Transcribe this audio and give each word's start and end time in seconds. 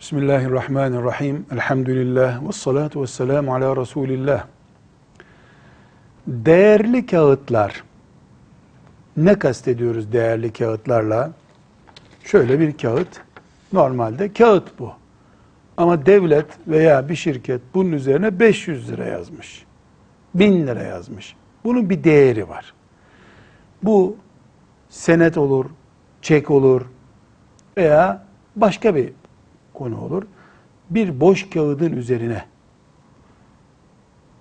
Bismillahirrahmanirrahim. 0.00 1.46
Elhamdülillah 1.52 2.48
ve 2.48 2.52
salatu 2.52 3.02
ve 3.02 3.06
selamu 3.06 3.54
ala 3.54 3.76
Resulillah. 3.76 4.46
Değerli 6.26 7.06
kağıtlar. 7.06 7.84
Ne 9.16 9.38
kastediyoruz 9.38 10.12
değerli 10.12 10.52
kağıtlarla? 10.52 11.30
Şöyle 12.24 12.60
bir 12.60 12.78
kağıt. 12.78 13.08
Normalde 13.72 14.32
kağıt 14.32 14.78
bu. 14.78 14.92
Ama 15.76 16.06
devlet 16.06 16.46
veya 16.68 17.08
bir 17.08 17.16
şirket 17.16 17.60
bunun 17.74 17.92
üzerine 17.92 18.40
500 18.40 18.90
lira 18.90 19.04
yazmış. 19.04 19.64
1000 20.34 20.66
lira 20.66 20.82
yazmış. 20.82 21.36
Bunun 21.64 21.90
bir 21.90 22.04
değeri 22.04 22.48
var. 22.48 22.74
Bu 23.82 24.16
senet 24.88 25.38
olur, 25.38 25.66
çek 26.22 26.50
olur 26.50 26.82
veya 27.76 28.24
başka 28.56 28.94
bir 28.94 29.12
konu 29.74 30.00
olur. 30.00 30.22
Bir 30.90 31.20
boş 31.20 31.50
kağıdın 31.50 31.92
üzerine 31.92 32.44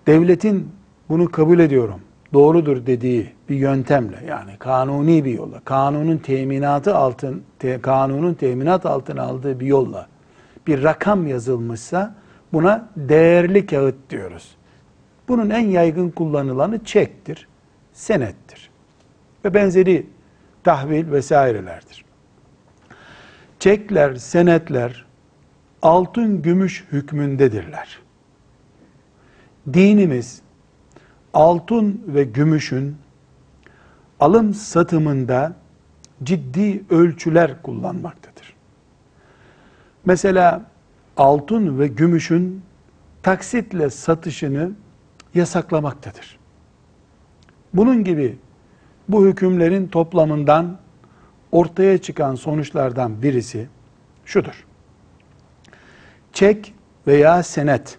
devletin 0.07 0.71
bunu 1.09 1.31
kabul 1.31 1.59
ediyorum, 1.59 1.99
doğrudur 2.34 2.85
dediği 2.85 3.34
bir 3.49 3.55
yöntemle 3.55 4.23
yani 4.27 4.57
kanuni 4.59 5.26
bir 5.26 5.34
yolla, 5.34 5.59
kanunun 5.59 6.17
teminatı 6.17 6.95
altın, 6.95 7.43
te, 7.59 7.81
kanunun 7.81 8.34
teminat 8.34 8.85
altına 8.85 9.23
aldığı 9.23 9.59
bir 9.59 9.66
yolla 9.66 10.07
bir 10.67 10.84
rakam 10.84 11.27
yazılmışsa 11.27 12.15
buna 12.54 12.90
değerli 12.95 13.65
kağıt 13.65 13.95
diyoruz. 14.09 14.55
Bunun 15.27 15.49
en 15.49 15.68
yaygın 15.68 16.09
kullanılanı 16.09 16.84
çektir, 16.84 17.48
senettir 17.93 18.70
ve 19.45 19.54
benzeri 19.54 20.07
tahvil 20.63 21.12
vesairelerdir. 21.12 22.05
Çekler, 23.59 24.15
senetler 24.15 25.05
altın 25.83 26.41
gümüş 26.41 26.85
hükmündedirler. 26.91 27.99
Dinimiz 29.73 30.41
altın 31.34 32.03
ve 32.07 32.23
gümüşün 32.23 32.98
alım 34.20 34.53
satımında 34.53 35.55
ciddi 36.23 36.84
ölçüler 36.90 37.62
kullanmaktadır. 37.62 38.53
Mesela 40.05 40.65
altın 41.17 41.79
ve 41.79 41.87
gümüşün 41.87 42.62
taksitle 43.23 43.90
satışını 43.90 44.71
yasaklamaktadır. 45.35 46.40
Bunun 47.73 48.03
gibi 48.03 48.37
bu 49.09 49.25
hükümlerin 49.25 49.87
toplamından 49.87 50.77
ortaya 51.51 51.97
çıkan 51.97 52.35
sonuçlardan 52.35 53.21
birisi 53.21 53.68
şudur 54.25 54.65
çek 56.34 56.73
veya 57.07 57.43
senet 57.43 57.98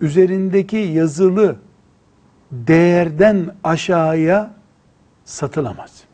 üzerindeki 0.00 0.76
yazılı 0.76 1.56
değerden 2.52 3.54
aşağıya 3.64 4.54
satılamaz. 5.24 6.04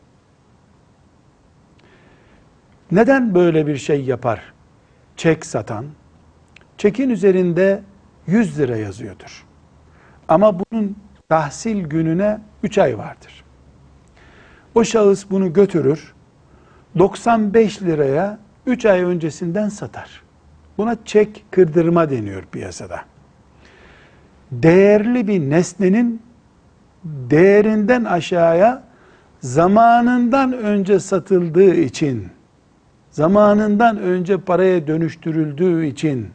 Neden 2.91 3.35
böyle 3.35 3.67
bir 3.67 3.77
şey 3.77 4.03
yapar? 4.03 4.53
Çek 5.17 5.45
satan, 5.45 5.85
çekin 6.77 7.09
üzerinde 7.09 7.83
100 8.27 8.59
lira 8.59 8.77
yazıyordur. 8.77 9.45
Ama 10.27 10.59
bunun 10.59 10.97
tahsil 11.29 11.83
gününe 11.83 12.41
3 12.63 12.77
ay 12.77 12.97
vardır. 12.97 13.43
O 14.75 14.83
şahıs 14.83 15.29
bunu 15.31 15.53
götürür, 15.53 16.13
95 16.97 17.81
liraya 17.81 18.39
3 18.65 18.85
ay 18.85 19.03
öncesinden 19.03 19.69
satar. 19.69 20.23
Buna 20.77 20.97
çek 21.05 21.45
kırdırma 21.51 22.09
deniyor 22.09 22.43
piyasada. 22.51 23.05
Değerli 24.51 25.27
bir 25.27 25.39
nesnenin 25.39 26.21
değerinden 27.03 28.03
aşağıya 28.03 28.83
zamanından 29.39 30.53
önce 30.53 30.99
satıldığı 30.99 31.75
için, 31.75 32.27
zamanından 33.11 33.97
önce 33.97 34.37
paraya 34.37 34.87
dönüştürüldüğü 34.87 35.85
için 35.85 36.29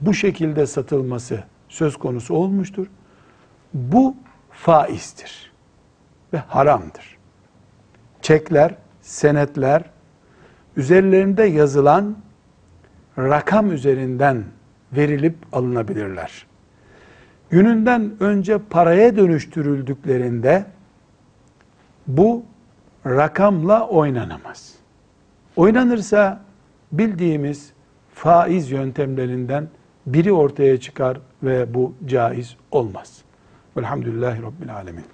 bu 0.00 0.14
şekilde 0.14 0.66
satılması 0.66 1.44
söz 1.68 1.96
konusu 1.96 2.34
olmuştur. 2.34 2.86
Bu 3.74 4.16
faizdir 4.50 5.52
ve 6.32 6.38
haramdır. 6.38 7.16
Çekler, 8.22 8.74
senetler, 9.02 9.84
üzerlerinde 10.76 11.44
yazılan 11.44 12.16
rakam 13.18 13.72
üzerinden 13.72 14.44
verilip 14.92 15.36
alınabilirler. 15.52 16.46
Gününden 17.50 18.12
önce 18.20 18.58
paraya 18.70 19.16
dönüştürüldüklerinde 19.16 20.64
bu 22.06 22.44
rakamla 23.06 23.88
oynanamaz. 23.88 24.74
Oynanırsa 25.56 26.40
bildiğimiz 26.92 27.72
faiz 28.14 28.70
yöntemlerinden 28.70 29.68
biri 30.06 30.32
ortaya 30.32 30.80
çıkar 30.80 31.20
ve 31.42 31.74
bu 31.74 31.94
caiz 32.06 32.56
olmaz. 32.70 33.22
Velhamdülillahi 33.76 34.42
Rabbil 34.42 34.74
Alemin. 34.74 35.04